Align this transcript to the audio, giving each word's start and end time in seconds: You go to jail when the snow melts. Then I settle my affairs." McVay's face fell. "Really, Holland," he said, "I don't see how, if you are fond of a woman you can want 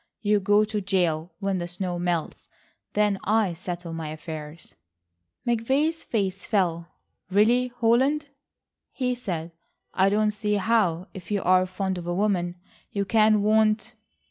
You 0.23 0.39
go 0.39 0.65
to 0.65 0.81
jail 0.81 1.31
when 1.37 1.59
the 1.59 1.67
snow 1.67 1.99
melts. 1.99 2.49
Then 2.93 3.19
I 3.23 3.53
settle 3.53 3.93
my 3.93 4.09
affairs." 4.09 4.73
McVay's 5.45 6.03
face 6.03 6.43
fell. 6.43 6.87
"Really, 7.29 7.67
Holland," 7.67 8.29
he 8.91 9.13
said, 9.13 9.51
"I 9.93 10.09
don't 10.09 10.31
see 10.31 10.55
how, 10.55 11.07
if 11.13 11.29
you 11.29 11.43
are 11.43 11.67
fond 11.67 11.99
of 11.99 12.07
a 12.07 12.15
woman 12.15 12.55
you 12.91 13.05
can 13.05 13.43
want 13.43 13.93